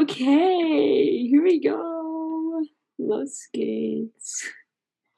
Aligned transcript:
Okay, 0.00 1.26
here 1.30 1.42
we 1.42 1.58
go. 1.58 2.60
Los 2.98 3.48
geht's. 3.50 4.44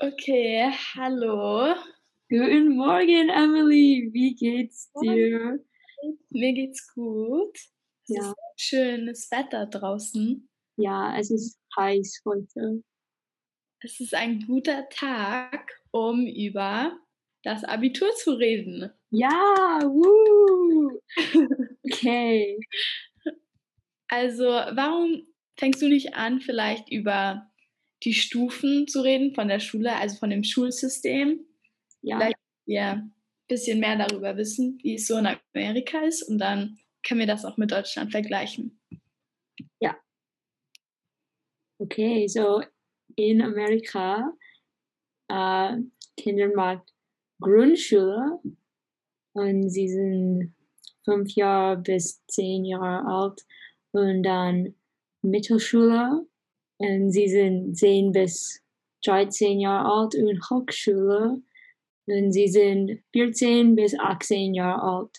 Okay, 0.01 0.71
hallo. 0.95 1.75
Guten 2.31 2.77
Morgen, 2.77 3.29
Emily. 3.29 4.09
Wie 4.13 4.37
geht's 4.37 4.89
dir? 5.03 5.59
Mir 6.31 6.53
geht's 6.53 6.95
gut. 6.95 7.57
Es 8.09 8.17
Ja. 8.17 8.31
ist 8.31 8.37
schönes 8.57 9.29
Wetter 9.33 9.67
draußen. 9.67 10.49
Ja, 10.77 11.19
es 11.19 11.33
ist 11.33 11.59
heiß 11.77 12.23
heute. 12.25 12.85
Es 13.81 13.99
ist 13.99 14.15
ein 14.15 14.45
guter 14.47 14.89
Tag, 14.91 15.73
um 15.91 16.25
über 16.25 16.97
das 17.43 17.65
Abitur 17.65 18.13
zu 18.15 18.35
reden. 18.35 18.93
Ja, 19.11 19.81
woo. 19.83 21.01
Okay. 21.85 22.59
Also, 24.09 24.45
warum 24.45 25.27
fängst 25.59 25.83
du 25.83 25.89
nicht 25.89 26.15
an, 26.15 26.41
vielleicht 26.41 26.91
über 26.91 27.47
die 28.03 28.15
Stufen 28.15 28.87
zu 28.87 29.03
reden 29.03 29.35
von 29.35 29.49
der 29.49 29.61
Schule, 29.61 29.95
also 29.95 30.17
von 30.17 30.31
dem 30.31 30.45
Schulsystem? 30.45 31.45
Ja, 32.03 32.19
Vielleicht 32.19 32.37
wir 32.67 32.83
ein 32.83 33.15
bisschen 33.49 33.81
mehr 33.81 33.97
darüber 33.97 34.37
wissen, 34.37 34.79
wie 34.83 34.95
es 34.95 35.07
so 35.07 35.17
in 35.19 35.27
Amerika 35.55 36.01
ist 36.01 36.23
und 36.23 36.39
dann 36.39 36.79
können 37.07 37.21
wir 37.21 37.27
das 37.27 37.45
auch 37.45 37.57
mit 37.57 37.71
Deutschland 37.71 38.11
vergleichen. 38.13 38.81
okay. 41.79 42.29
So 42.29 42.63
in 43.17 43.43
Amerika, 43.43 44.33
äh, 45.29 45.77
Kinder 46.17 46.49
macht 46.55 46.93
Grundschule 47.41 48.41
und 49.33 49.71
sie 49.71 49.89
sind 49.89 50.55
fünf 51.05 51.33
Jahre 51.35 51.79
bis 51.79 52.25
zehn 52.27 52.65
Jahre 52.65 53.07
alt 53.07 53.41
und 53.99 54.23
dann 54.23 54.75
Mittelschule 55.23 56.27
und 56.79 57.11
sie 57.11 57.29
sind 57.29 57.77
zehn 57.77 58.13
bis 58.13 58.63
13 59.05 59.61
Jahre 59.61 59.89
alt 59.91 60.15
und 60.15 60.51
Hochschule 60.51 61.43
und 62.07 62.33
sie 62.33 62.49
sind 62.49 63.03
14 63.13 63.75
bis 63.75 63.99
18 63.99 64.55
Jahre 64.55 64.83
alt. 64.83 65.19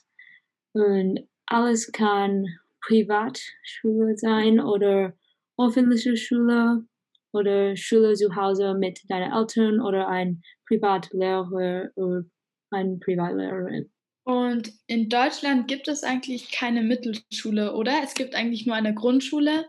Und 0.73 1.27
alles 1.45 1.91
kann 1.91 2.45
Privatschule 2.81 4.17
sein 4.17 4.59
oder 4.59 5.13
öffentliche 5.57 6.15
Schule 6.15 6.85
oder 7.31 7.75
Schule 7.75 8.13
zu 8.13 8.35
Hause 8.35 8.73
mit 8.73 9.01
deinen 9.09 9.31
Eltern 9.31 9.81
oder 9.81 10.07
ein 10.07 10.41
Privatlehrer 10.67 11.89
oder 11.95 12.23
eine 12.71 12.97
Privatlehrerin. 12.97 13.91
Und 14.29 14.73
in 14.85 15.09
Deutschland 15.09 15.67
gibt 15.67 15.87
es 15.87 16.03
eigentlich 16.03 16.51
keine 16.51 16.83
Mittelschule, 16.83 17.73
oder? 17.73 18.01
Es 18.03 18.13
gibt 18.13 18.35
eigentlich 18.35 18.67
nur 18.67 18.75
eine 18.75 18.93
Grundschule 18.93 19.65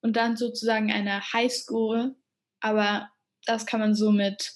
und 0.00 0.16
dann 0.16 0.36
sozusagen 0.36 0.90
eine 0.90 1.20
Highschool, 1.32 2.16
aber 2.58 3.08
das 3.46 3.66
kann 3.66 3.78
man 3.78 3.94
so 3.94 4.10
mit 4.10 4.54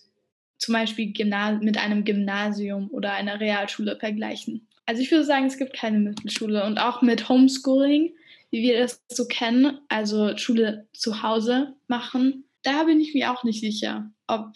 zum 0.58 0.72
Beispiel 0.72 1.12
Gymna 1.12 1.52
mit 1.52 1.78
einem 1.78 2.04
Gymnasium 2.04 2.90
oder 2.90 3.12
einer 3.12 3.38
Realschule 3.38 3.96
vergleichen. 3.96 4.66
Also 4.86 5.02
ich 5.02 5.12
würde 5.12 5.22
sagen, 5.22 5.46
es 5.46 5.56
gibt 5.56 5.74
keine 5.74 6.00
Mittelschule 6.00 6.64
und 6.64 6.78
auch 6.78 7.00
mit 7.00 7.28
Homeschooling, 7.28 8.12
wie 8.50 8.62
wir 8.64 8.80
das 8.80 9.04
so 9.08 9.24
kennen, 9.28 9.78
also 9.86 10.36
Schule 10.36 10.88
zu 10.94 11.22
Hause 11.22 11.76
machen, 11.86 12.42
da 12.64 12.82
bin 12.82 13.00
ich 13.00 13.14
mir 13.14 13.30
auch 13.30 13.44
nicht 13.44 13.60
sicher, 13.60 14.10
ob 14.26 14.52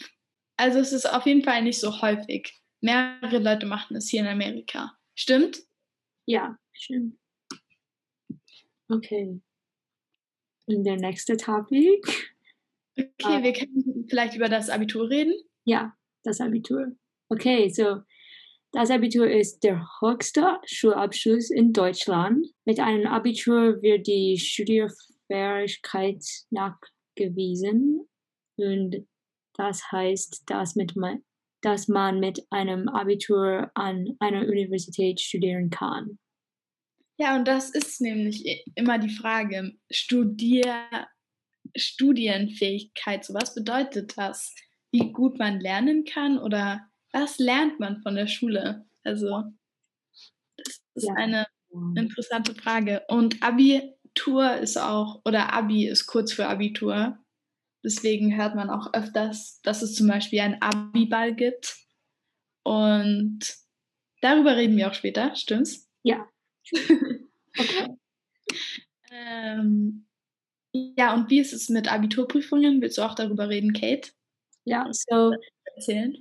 also 0.57 0.81
es 0.81 0.93
ist 0.93 1.07
auf 1.09 1.25
jeden 1.25 1.45
Fall 1.45 1.63
nicht 1.63 1.79
so 1.79 2.03
häufig. 2.03 2.53
Mehrere 2.81 3.39
Leute 3.39 3.67
machen 3.67 3.97
es 3.97 4.09
hier 4.09 4.21
in 4.21 4.27
Amerika. 4.29 4.97
Stimmt? 5.15 5.59
Ja, 6.27 6.57
stimmt. 6.73 7.19
Okay. 8.89 9.41
Und 10.67 10.85
der 10.85 10.97
nächste 10.97 11.37
Topic? 11.37 12.01
Okay, 12.97 13.13
Ah. 13.23 13.43
wir 13.43 13.53
können 13.53 14.07
vielleicht 14.09 14.35
über 14.35 14.49
das 14.49 14.69
Abitur 14.71 15.09
reden. 15.09 15.35
Ja, 15.65 15.95
das 16.25 16.41
Abitur. 16.41 16.97
Okay, 17.29 17.69
so 17.69 18.03
das 18.73 18.91
Abitur 18.91 19.31
ist 19.31 19.61
der 19.65 19.87
höchste 20.01 20.59
Schulabschluss 20.67 21.51
in 21.51 21.73
Deutschland. 21.73 22.47
Mit 22.65 22.81
einem 22.81 23.07
Abitur 23.07 23.81
wird 23.83 24.07
die 24.07 24.37
Studierfähigkeit 24.39 26.23
nachgewiesen 26.51 28.09
und 28.57 29.07
das 29.55 29.91
heißt, 29.91 30.43
dass, 30.51 30.75
mit 30.77 30.97
dass 31.63 31.89
man 31.89 32.21
mit 32.21 32.43
einem 32.51 32.89
Abitur 32.89 33.71
an 33.75 34.17
einer 34.21 34.43
Universität 34.49 35.21
studieren 35.21 35.71
kann. 35.71 36.19
Ja, 37.21 37.35
und 37.37 37.49
das 37.49 37.71
ist 37.71 38.01
nämlich 38.01 38.65
immer 38.77 38.99
die 38.99 39.11
Frage. 39.11 39.73
Studier 39.91 40.87
Studienfähigkeit, 41.77 43.25
so 43.25 43.35
was 43.35 43.55
bedeutet 43.55 44.17
das? 44.19 44.55
Wie 44.93 45.13
gut 45.13 45.39
man 45.39 45.61
lernen 45.61 46.05
kann 46.05 46.39
oder 46.39 46.83
was 47.13 47.39
lernt 47.39 47.81
man 47.81 48.03
von 48.03 48.15
der 48.15 48.27
Schule? 48.27 48.87
Also, 49.05 49.45
das 50.57 50.81
ist 50.95 51.11
Ja. 51.11 51.15
eine 51.17 51.47
interessante 51.95 52.55
Frage. 52.55 53.03
Und 53.09 53.43
Abitur 53.43 54.57
ist 54.57 54.77
auch, 54.79 55.23
oder 55.25 55.53
Abi 55.53 55.87
ist 55.89 56.07
kurz 56.07 56.33
für 56.33 56.47
Abitur. 56.49 57.19
Deswegen 57.85 58.37
hört 58.37 58.55
man 58.57 58.71
auch 58.71 58.93
öfters, 58.95 59.61
dass 59.63 59.83
es 59.83 59.95
zum 59.95 60.09
Beispiel 60.09 60.41
einen 60.41 60.61
Abiball 60.63 61.35
gibt. 61.35 61.77
Und 62.65 63.41
darüber 64.23 64.57
reden 64.57 64.77
wir 64.77 64.89
auch 64.91 64.95
später, 64.95 65.35
stimmt's? 65.37 65.89
Ja. 66.03 66.27
Okay. 67.61 67.99
Ähm, 69.11 70.07
ja, 70.73 71.15
und 71.15 71.31
wie 71.31 71.41
ist 71.41 71.53
es 71.53 71.69
mit 71.69 71.93
Abiturprüfungen? 71.93 72.81
Willst 72.83 72.99
du 72.99 73.03
auch 73.03 73.15
darüber 73.15 73.49
reden, 73.49 73.73
Kate? 73.73 74.11
Ja, 74.65 74.87
so 74.93 75.33
Erzählen? 75.77 76.15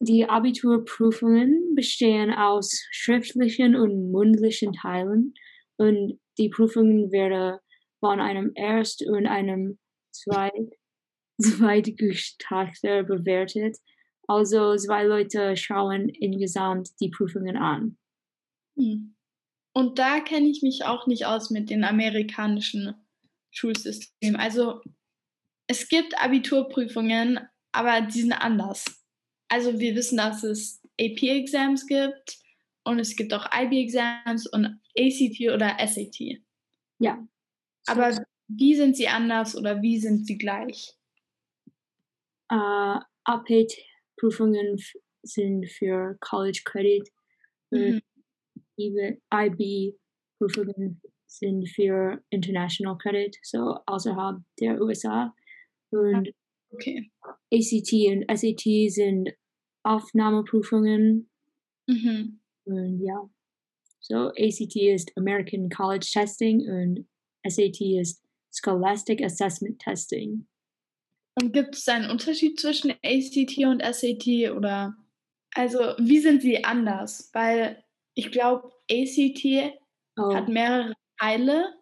Die 0.00 0.28
Abiturprüfungen 0.28 1.74
bestehen 1.74 2.32
aus 2.32 2.86
schriftlichen 2.92 3.76
und 3.76 4.12
mündlichen 4.12 4.72
Teilen 4.72 5.34
und 5.76 6.20
die 6.38 6.48
Prüfungen 6.50 7.10
werden 7.12 7.58
von 8.00 8.20
einem 8.20 8.52
Erst- 8.54 9.04
und 9.06 9.26
einem 9.26 9.78
Zweit 10.12 10.52
Zweitgutachter 11.40 13.04
bewertet. 13.04 13.76
Also 14.26 14.76
zwei 14.76 15.04
Leute 15.04 15.56
schauen 15.56 16.08
insgesamt 16.08 16.90
die 17.00 17.10
Prüfungen 17.10 17.56
an. 17.56 17.96
Hm. 18.76 19.14
Und 19.74 19.98
da 19.98 20.20
kenne 20.20 20.48
ich 20.48 20.62
mich 20.62 20.84
auch 20.84 21.06
nicht 21.06 21.26
aus 21.26 21.50
mit 21.50 21.70
den 21.70 21.84
amerikanischen 21.84 22.94
Schulsystemen. 23.50 24.38
Also 24.38 24.80
es 25.68 25.88
gibt 25.88 26.20
Abiturprüfungen, 26.20 27.40
aber 27.72 28.00
die 28.00 28.22
sind 28.22 28.32
anders. 28.32 28.84
Also 29.48 29.78
wir 29.78 29.94
wissen, 29.94 30.18
dass 30.18 30.42
es 30.42 30.82
AP-Exams 31.00 31.86
gibt 31.86 32.38
und 32.84 32.98
es 32.98 33.16
gibt 33.16 33.32
auch 33.32 33.46
IB-Exams 33.54 34.46
und 34.46 34.80
ACT 34.96 35.40
oder 35.54 35.76
SAT. 35.78 36.40
Ja. 36.98 37.26
Aber 37.86 38.24
wie 38.48 38.74
sind 38.74 38.96
sie 38.96 39.08
anders 39.08 39.56
oder 39.56 39.80
wie 39.80 39.98
sind 39.98 40.26
sie 40.26 40.38
gleich? 40.38 40.97
Äh, 42.50 42.98
AP-Prüfungen 43.24 44.76
f- 44.78 44.94
sind 45.22 45.66
für 45.68 46.16
College 46.20 46.62
Credit 46.64 47.08
Mhm. 47.70 48.00
IB-Prüfungen 48.78 51.02
sind 51.26 51.68
für 51.68 52.22
International 52.30 52.96
Credit, 52.96 53.36
so 53.42 53.76
außerhalb 53.86 54.38
der 54.60 54.80
USA. 54.80 55.34
Und 55.90 56.32
Okay. 56.70 57.10
ACT 57.50 57.92
und 58.10 58.24
SAT 58.38 58.90
sind 58.90 59.30
Aufnahmeprüfungen. 59.84 61.30
Mhm. 61.86 62.40
Und 62.64 63.00
ja, 63.02 63.28
so 64.00 64.28
ACT 64.28 64.76
ist 64.76 65.10
American 65.16 65.68
College 65.70 66.06
Testing 66.12 66.60
und 66.68 67.08
SAT 67.46 67.80
ist 68.00 68.22
Scholastic 68.52 69.22
Assessment 69.22 69.78
Testing. 69.80 70.46
Und 71.40 71.52
gibt 71.52 71.76
es 71.76 71.88
einen 71.88 72.10
Unterschied 72.10 72.58
zwischen 72.58 72.90
ACT 73.04 73.58
und 73.66 73.82
SAT 73.82 74.50
oder 74.56 74.96
also 75.54 75.78
wie 75.98 76.18
sind 76.18 76.42
sie 76.42 76.64
anders? 76.64 77.30
Weil 77.32 77.82
ich 78.14 78.30
glaube, 78.30 78.70
ACT 78.90 79.72
Oh, 80.20 80.34
hat 80.34 80.48
mehrere 80.48 80.94
Teile. 81.20 81.74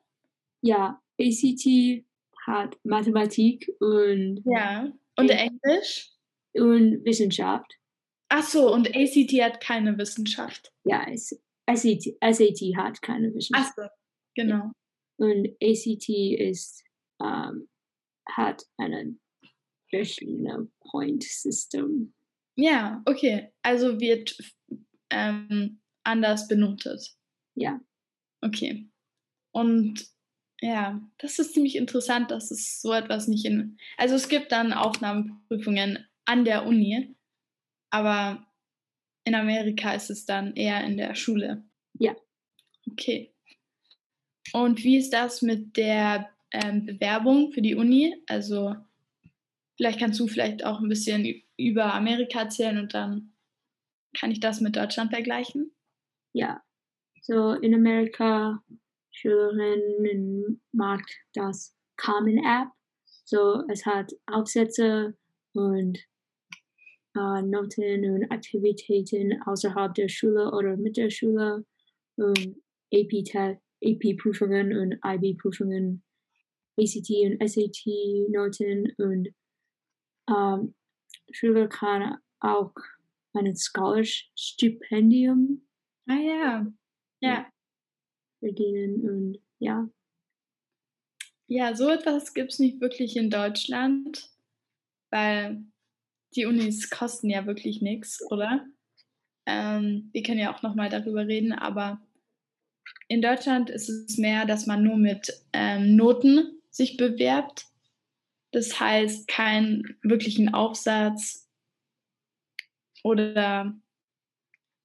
ja, 0.62 1.00
ACT 1.18 2.04
hat 2.46 2.76
Mathematik 2.84 3.70
und, 3.80 4.42
Ja. 4.44 4.92
Und. 5.16 5.30
Englisch? 5.30 6.10
und 6.54 7.04
Wissenschaft. 7.04 7.70
Ach 8.28 8.42
so, 8.42 8.72
und 8.72 8.88
ACT 8.94 9.32
hat 9.42 9.60
keine 9.60 9.96
Wissenschaft. 9.98 10.72
Ja, 10.84 11.06
SAT, 11.16 12.16
SAT 12.20 12.76
hat 12.76 13.00
keine 13.02 13.28
Ach 13.28 13.34
Wissenschaft. 13.34 13.72
so, 13.76 13.82
genau. 14.34 14.70
Und 15.18 15.48
ACT 15.62 16.08
ist, 16.38 16.82
ähm, 17.22 17.68
hat 18.28 18.64
einen 18.78 19.20
verschiedenen 19.90 20.72
Point 20.80 21.22
System. 21.24 22.14
Ja, 22.56 23.02
okay. 23.06 23.52
Also 23.62 24.00
wird 24.00 24.36
ähm, 25.10 25.80
anders 26.04 26.48
benotet. 26.48 27.14
Ja. 27.54 27.80
Okay. 28.40 28.88
Und 29.52 30.06
Ja, 30.62 31.00
das 31.18 31.38
ist 31.38 31.52
ziemlich 31.52 31.76
interessant, 31.76 32.30
dass 32.30 32.50
es 32.50 32.80
so 32.80 32.92
etwas 32.92 33.28
nicht 33.28 33.44
in. 33.44 33.76
Also 33.98 34.14
es 34.14 34.28
gibt 34.28 34.52
dann 34.52 34.72
Aufnahmeprüfungen 34.72 36.06
an 36.24 36.44
der 36.44 36.66
Uni, 36.66 37.14
aber 37.90 38.46
in 39.24 39.34
Amerika 39.34 39.92
ist 39.92 40.10
es 40.10 40.24
dann 40.24 40.54
eher 40.54 40.82
in 40.84 40.96
der 40.96 41.14
Schule. 41.14 41.64
Ja. 41.98 42.16
Okay. 42.90 43.34
Und 44.52 44.82
wie 44.82 44.96
ist 44.96 45.12
das 45.12 45.42
mit 45.42 45.76
der 45.76 46.30
ähm, 46.52 46.86
Bewerbung 46.86 47.52
für 47.52 47.60
die 47.60 47.74
Uni? 47.74 48.14
Also 48.26 48.76
vielleicht 49.76 49.98
kannst 49.98 50.20
du 50.20 50.26
vielleicht 50.26 50.64
auch 50.64 50.80
ein 50.80 50.88
bisschen 50.88 51.42
über 51.56 51.94
Amerika 51.94 52.40
erzählen 52.40 52.78
und 52.78 52.94
dann 52.94 53.32
kann 54.18 54.30
ich 54.30 54.40
das 54.40 54.60
mit 54.60 54.76
Deutschland 54.76 55.12
vergleichen. 55.12 55.72
Ja, 56.32 56.62
so 57.22 57.52
in 57.52 57.74
Amerika 57.74 58.62
Schülerinnen 59.10 60.60
mag 60.72 61.02
das 61.32 61.74
Common 61.96 62.38
App. 62.38 62.68
So 63.24 63.62
es 63.70 63.84
hat 63.86 64.12
Aufsätze 64.26 65.16
und 65.54 65.98
äh, 67.16 67.42
Noten 67.42 68.10
und 68.10 68.30
Aktivitäten 68.30 69.40
außerhalb 69.46 69.94
der 69.94 70.08
Schule 70.08 70.52
oder 70.52 70.76
mit 70.76 70.96
der 70.96 71.10
Schule 71.10 71.64
und 72.16 72.56
AP-Prüfungen 72.92 74.72
AP 74.72 74.78
und 74.78 74.98
IB-Prüfungen, 75.04 76.02
ACT 76.78 77.10
und 77.24 77.48
SAT-Noten 77.48 78.92
und 78.98 79.28
ähm, 80.28 80.74
Schüler 81.30 81.68
kann 81.68 82.18
auch 82.40 82.72
ein 83.34 83.56
Scholarship-Stipendium 83.56 85.62
ah, 86.08 86.14
ja. 86.14 86.66
Ja. 87.20 87.46
verdienen 88.40 89.08
und 89.08 89.38
ja. 89.58 89.88
Ja, 91.48 91.74
so 91.74 91.88
etwas 91.90 92.34
gibt 92.34 92.52
es 92.52 92.58
nicht 92.58 92.80
wirklich 92.80 93.16
in 93.16 93.30
Deutschland, 93.30 94.30
weil 95.10 95.64
die 96.34 96.46
Unis 96.46 96.90
kosten 96.90 97.30
ja 97.30 97.46
wirklich 97.46 97.82
nichts, 97.82 98.20
oder? 98.30 98.66
Ähm, 99.46 100.10
wir 100.12 100.24
können 100.24 100.40
ja 100.40 100.54
auch 100.54 100.62
nochmal 100.62 100.88
darüber 100.88 101.26
reden, 101.26 101.52
aber 101.52 102.00
in 103.08 103.22
Deutschland 103.22 103.70
ist 103.70 103.88
es 103.88 104.18
mehr, 104.18 104.44
dass 104.44 104.66
man 104.66 104.82
nur 104.82 104.96
mit 104.96 105.32
ähm, 105.52 105.94
Noten 105.94 106.60
sich 106.70 106.96
bewerbt. 106.96 107.66
Das 108.56 108.80
heißt, 108.80 109.28
keinen 109.28 109.98
wirklichen 110.00 110.54
Aufsatz 110.54 111.46
oder 113.04 113.78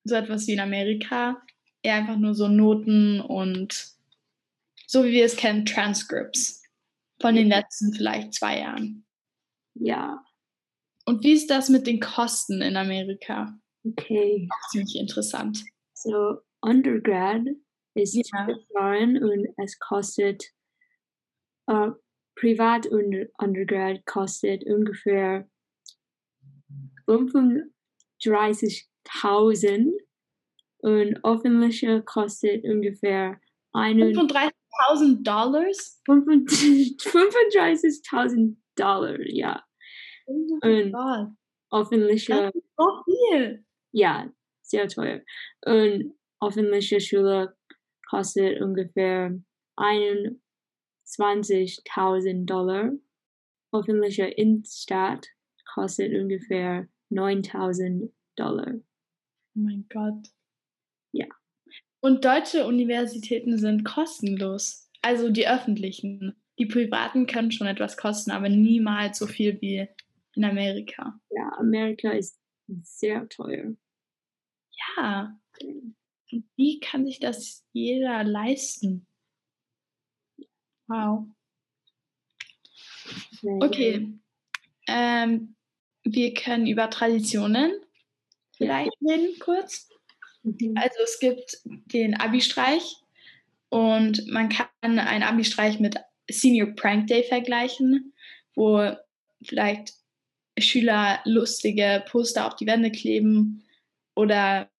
so 0.03 0.13
etwas 0.15 0.45
wie 0.47 0.51
in 0.51 0.59
Amerika. 0.59 1.41
Eher 1.81 1.95
einfach 1.95 2.17
nur 2.17 2.35
so 2.35 2.49
Noten 2.49 3.21
und 3.21 3.93
so 4.87 5.05
wie 5.05 5.13
wir 5.13 5.23
es 5.23 5.37
kennen, 5.37 5.65
Transcripts 5.65 6.61
von 7.21 7.33
den 7.33 7.47
letzten 7.47 7.93
vielleicht 7.93 8.33
zwei 8.33 8.59
Jahren. 8.59 9.05
Ja, 9.75 10.21
und 11.05 11.23
wie 11.23 11.31
ist 11.31 11.49
das 11.49 11.69
mit 11.69 11.87
den 11.87 12.01
Kosten 12.01 12.61
in 12.61 12.75
Amerika? 12.75 13.57
Okay. 13.85 14.49
Auch 14.51 14.69
ziemlich 14.69 14.97
interessant. 14.97 15.63
So, 15.93 16.41
Undergrad 16.59 17.45
ist 17.93 18.15
ja. 18.15 18.47
und 18.47 19.47
es 19.63 19.79
kostet, 19.79 20.43
uh, 21.69 21.93
Privat 22.41 22.87
und 22.87 23.29
Undergrad 23.37 24.05
kostet 24.07 24.65
ungefähr 24.65 25.47
35.000 27.07 29.91
und 30.79 31.23
öffentliche 31.23 32.01
kostet 32.01 32.63
ungefähr 32.63 33.39
35.000 33.75 35.23
Dollars? 35.23 36.01
35.000 36.07 38.55
Dollar, 38.75 39.19
ja. 39.21 39.63
Und 40.25 40.91
öffentliche. 41.71 42.51
So 42.75 43.03
viel. 43.05 43.63
Ja, 43.91 44.27
sehr 44.63 44.87
teuer. 44.87 45.21
Und 45.63 46.15
öffentliche 46.41 46.99
Schule 46.99 47.55
kostet 48.09 48.59
ungefähr 48.61 49.39
21.000 51.19 52.45
Dollar. 52.45 52.91
Öffentliche 53.71 54.25
Innenstadt 54.25 55.27
kostet 55.73 56.13
ungefähr 56.13 56.87
9.000 57.11 58.11
Dollar. 58.35 58.73
Oh 59.55 59.59
mein 59.59 59.85
Gott. 59.89 60.27
Ja. 61.11 61.27
Und 62.01 62.25
deutsche 62.25 62.65
Universitäten 62.65 63.57
sind 63.57 63.83
kostenlos. 63.83 64.89
Also 65.01 65.29
die 65.29 65.47
öffentlichen. 65.47 66.35
Die 66.59 66.65
privaten 66.65 67.27
können 67.27 67.51
schon 67.51 67.67
etwas 67.67 67.97
kosten, 67.97 68.31
aber 68.31 68.49
niemals 68.49 69.17
so 69.17 69.27
viel 69.27 69.59
wie 69.61 69.87
in 70.35 70.43
Amerika. 70.43 71.19
Ja, 71.29 71.49
Amerika 71.57 72.11
ist 72.11 72.39
sehr 72.83 73.27
teuer. 73.29 73.75
Ja. 74.97 75.37
Und 75.61 75.95
wie 76.55 76.79
kann 76.79 77.05
sich 77.05 77.19
das 77.19 77.65
jeder 77.73 78.23
leisten? 78.23 79.07
Wow. 80.91 81.25
Okay. 83.61 84.09
Ähm, 84.87 85.55
wir 86.03 86.33
können 86.33 86.67
über 86.67 86.89
Traditionen 86.89 87.71
vielleicht 88.57 88.91
reden 89.01 89.39
kurz. 89.39 89.87
Mhm. 90.43 90.73
Also 90.75 90.97
es 91.03 91.19
gibt 91.19 91.59
den 91.63 92.15
Abi-Streich 92.15 92.97
und 93.69 94.27
man 94.27 94.49
kann 94.49 94.67
einen 94.81 95.23
Abi-Streich 95.23 95.79
mit 95.79 95.95
Senior 96.29 96.71
Prank 96.75 97.07
Day 97.07 97.23
vergleichen, 97.23 98.13
wo 98.55 98.91
vielleicht 99.43 99.93
Schüler 100.59 101.21
lustige 101.23 102.03
Poster 102.09 102.47
auf 102.47 102.57
die 102.57 102.67
Wände 102.67 102.91
kleben 102.91 103.63
oder 104.13 104.69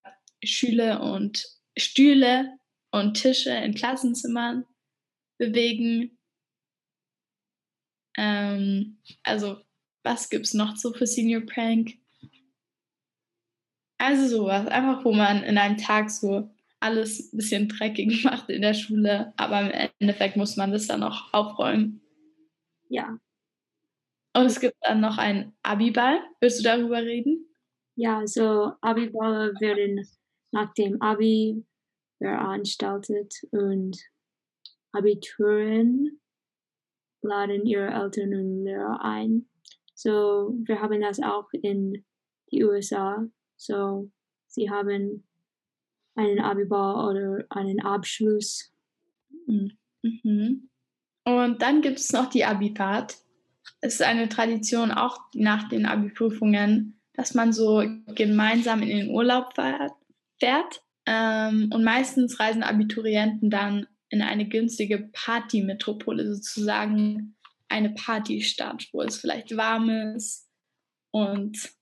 Schüler 0.45 1.03
und 1.03 1.47
Stühle 1.79 2.59
und 2.91 3.15
Tische 3.15 3.53
in 3.53 3.75
Klassenzimmern 3.75 4.67
bewegen. 5.47 6.19
Ähm, 8.17 8.99
also, 9.23 9.61
was 10.03 10.31
gibt 10.31 10.47
es 10.47 10.55
noch 10.55 10.77
so 10.77 10.93
für 10.93 11.07
Senior 11.07 11.43
Prank? 11.43 11.95
Also 13.99 14.27
sowas, 14.27 14.67
einfach 14.67 15.05
wo 15.05 15.13
man 15.13 15.45
in 15.45 15.59
einem 15.59 15.77
Tag 15.77 16.11
so 16.11 16.51
alles 16.81 17.33
ein 17.33 17.37
bisschen 17.37 17.69
dreckig 17.69 18.25
macht 18.25 18.51
in 18.51 18.63
der 18.63 18.75
Schule, 18.75 19.33
aber 19.37 19.61
im 19.61 19.91
Endeffekt 20.01 20.37
muss 20.37 20.57
man 20.57 20.73
das 20.73 20.89
dann 20.89 21.03
auch 21.03 21.33
aufräumen. 21.33 22.01
Ja, 22.89 23.19
und 24.35 24.47
es 24.47 24.61
gibt 24.61 24.77
dann 24.81 25.01
noch 25.01 25.19
einen 25.19 25.55
Abiball. 25.63 26.21
Willst 26.41 26.61
du 26.61 26.63
darüber 26.65 27.03
reden? 27.03 27.47
Ja, 27.97 28.27
so 28.27 28.73
Abiball 28.81 29.53
werden 29.61 30.07
nach 30.53 30.73
dem 30.75 31.01
Abi 31.03 31.65
veranstaltet 32.19 33.35
und 33.51 33.99
Abituren 34.93 36.21
laden 37.23 37.67
ihre 37.67 37.91
Eltern 37.91 38.35
und 38.35 38.65
Lehrer 38.65 39.01
ein. 39.03 39.49
So, 39.95 40.55
wir 40.65 40.81
haben 40.81 41.01
das 41.01 41.21
auch 41.23 41.49
in 41.53 42.05
die 42.51 42.65
USA. 42.65 43.27
So, 43.57 44.11
sie 44.49 44.71
haben 44.71 45.27
einen 46.15 46.41
Abiball 46.41 47.11
oder 47.11 47.45
einen 47.51 47.81
Abschluss. 47.81 48.73
Mhm. 49.47 49.73
mhm. 50.03 50.69
Und 51.25 51.63
dann 51.63 51.83
gibt 51.83 52.01
es 52.01 52.13
noch 52.13 52.29
die 52.29 52.45
Abifahrt 52.45 53.23
es 53.83 53.95
ist 53.95 54.03
eine 54.03 54.29
Tradition 54.29 54.93
auch 54.93 55.19
nach 55.35 55.69
den 55.69 55.87
Abi-Prüfungen, 55.87 57.01
dass 57.15 57.35
man 57.35 57.53
so 57.53 57.83
gemeinsam 58.15 58.81
in 58.81 58.89
den 58.89 59.11
Urlaub 59.11 59.55
fährt. 59.55 60.83
Ähm, 61.05 61.69
und 61.75 61.83
meistens 61.83 62.39
reisen 62.39 62.63
Abiturienten 62.63 63.51
dann 63.51 63.89
in 64.13 64.21
eine 64.21 64.47
günstige 64.47 65.09
Partymetropole, 65.13 66.35
sozusagen 66.35 67.35
eine 67.69 67.91
Partystadt, 67.95 68.87
wo 68.93 69.01
es 69.01 69.17
vielleicht 69.17 69.57
warm 69.57 69.89
ist 70.15 70.47
und 71.11 71.73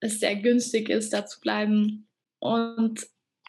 es 0.00 0.20
sehr 0.20 0.36
günstig 0.36 0.90
ist, 0.90 1.14
da 1.14 1.24
zu 1.24 1.40
bleiben. 1.40 2.08
Und 2.40 3.06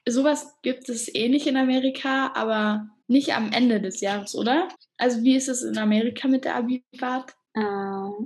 sowas 0.08 0.56
gibt 0.62 0.88
es 0.88 1.14
ähnlich 1.14 1.48
in 1.48 1.58
Amerika, 1.58 2.32
aber 2.34 2.90
nicht 3.08 3.36
am 3.36 3.52
Ende 3.52 3.82
des 3.82 4.00
Jahres, 4.00 4.36
oder? 4.36 4.70
Also 4.98 5.22
wie 5.24 5.36
ist 5.36 5.50
es 5.50 5.62
in 5.64 5.78
Amerika 5.78 6.30
mit 6.30 6.46
der 6.46 6.56
Abifahrt? 6.56 7.36
Äh, 7.56 8.26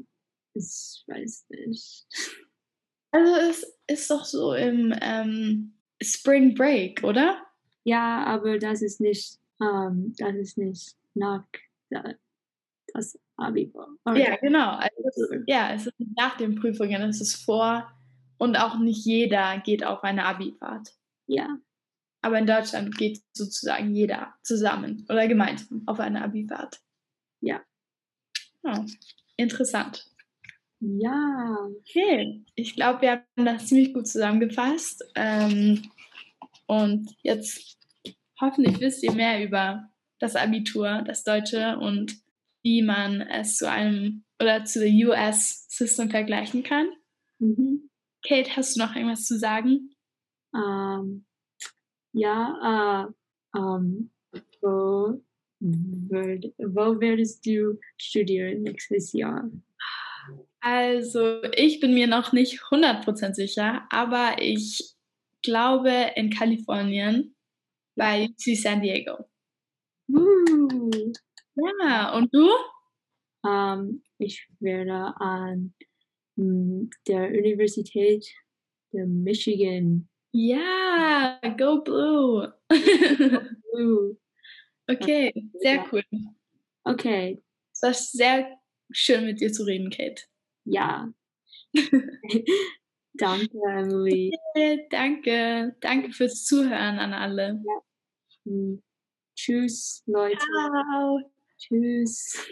ich 0.54 1.04
weiß 1.08 1.46
nicht. 1.50 2.06
Also 3.14 3.36
es 3.36 3.78
ist 3.88 4.10
doch 4.10 4.24
so 4.24 4.54
im 4.54 4.98
ähm, 5.02 5.74
Spring 6.02 6.56
Break, 6.56 7.04
oder? 7.04 7.46
Ja, 7.84 8.24
aber 8.24 8.58
das 8.58 8.82
ist 8.82 9.02
nicht, 9.02 9.41
ähm, 9.62 10.14
das 10.18 10.36
ist 10.36 10.58
nicht 10.58 10.96
nach 11.14 11.46
der, 11.90 12.18
das 12.94 13.20
Abi. 13.38 13.72
Ja, 14.06 14.36
genau. 14.38 14.76
Also, 14.76 15.36
ja, 15.48 15.74
es 15.74 15.88
ist 15.88 15.96
nach 16.16 16.38
den 16.38 16.56
Prüfungen, 16.56 17.02
es 17.04 17.22
ist 17.22 17.44
vor 17.44 17.90
und 18.38 18.58
auch 18.58 18.78
nicht 18.80 19.06
jeder 19.06 19.60
geht 19.60 19.84
auf 19.84 20.04
eine 20.04 20.26
Abi-Fahrt. 20.26 20.96
Ja. 21.28 21.58
Aber 22.22 22.38
in 22.38 22.46
Deutschland 22.46 22.98
geht 22.98 23.22
sozusagen 23.34 23.96
jeder 23.96 24.36
zusammen 24.44 25.06
oder 25.10 25.28
gemeinsam 25.28 25.84
auf 25.88 26.00
eine 26.00 26.24
Abifahrt. 26.24 26.80
Ja. 27.42 27.62
Oh, 28.64 28.86
interessant. 29.38 30.06
Ja. 30.80 31.58
Okay, 31.80 32.44
ich 32.56 32.76
glaube, 32.76 33.02
wir 33.02 33.12
haben 33.12 33.46
das 33.46 33.68
ziemlich 33.68 33.94
gut 33.94 34.08
zusammengefasst. 34.08 35.04
Ähm, 35.16 35.92
und 36.68 37.12
jetzt 37.24 37.80
hoffentlich 38.42 38.80
wisst 38.80 39.04
ihr 39.04 39.14
mehr 39.14 39.44
über 39.44 39.90
das 40.20 40.36
Abitur, 40.36 41.04
das 41.06 41.24
Deutsche 41.24 41.78
und 41.78 42.16
wie 42.64 42.82
man 42.82 43.22
es 43.22 43.58
zu 43.58 43.70
einem 43.70 44.24
oder 44.42 44.66
zu 44.66 44.80
der 44.80 44.92
US-System 45.08 46.10
vergleichen 46.10 46.64
kann. 46.64 46.90
Mhm. 47.40 47.90
Kate, 48.26 48.56
hast 48.56 48.76
du 48.76 48.82
noch 48.82 48.96
irgendwas 48.96 49.26
zu 49.26 49.38
sagen? 49.38 49.96
Ähm, 50.56 51.26
ja, 52.14 53.08
äh, 53.54 53.58
ähm, 53.58 54.12
wo, 54.62 55.22
wo 55.60 57.02
würdest 57.02 57.46
du 57.46 57.80
studieren 57.98 58.64
nächstes 58.64 59.14
Jahr? 59.14 59.50
Also, 60.60 61.42
ich 61.56 61.80
bin 61.80 61.94
mir 61.94 62.08
noch 62.08 62.32
nicht 62.32 62.62
100% 62.62 63.34
sicher, 63.34 63.88
aber 63.90 64.36
ich 64.40 64.94
glaube 65.42 66.12
in 66.16 66.30
Kalifornien 66.30 67.36
bei 67.96 68.26
UC 68.26 68.56
San 68.58 68.82
Diego. 68.82 69.30
Uh, 70.10 71.14
Ja, 71.56 72.14
und 72.16 72.34
du? 72.34 72.50
ähm, 73.46 74.04
ich 74.18 74.48
werde 74.60 75.14
an 75.20 75.74
mm, 76.36 76.90
der 77.08 77.30
Universität 77.30 78.26
der 78.94 79.06
Michigan. 79.08 80.08
Ja, 80.34 81.40
go 81.58 81.82
blue. 81.82 82.54
Uh, 83.74 84.18
okay, 84.90 85.32
sehr 85.62 85.86
cool. 85.92 86.04
okay, 86.84 87.42
Es 87.74 87.82
war 87.84 87.94
sehr 87.94 88.58
schön 88.92 89.26
mit 89.26 89.40
dir 89.40 89.52
zu 89.54 89.64
reden, 89.64 89.90
Kate. 89.90 90.24
ja. 90.66 91.12
Danke, 93.14 93.58
Emily. 93.68 94.32
Danke, 94.90 95.76
danke 95.80 96.12
fürs 96.12 96.44
Zuhören 96.46 97.00
an 97.00 97.14
alle. 97.14 97.62
Mm, 98.46 98.76
Tschüss, 99.36 100.04
Leute. 100.06 100.38
Ciao. 100.38 101.20
Tschüss. 101.58 102.48